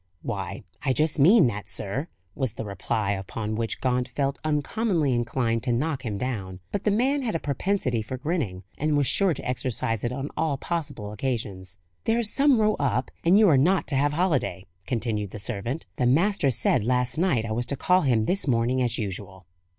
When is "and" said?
8.79-8.97, 13.23-13.37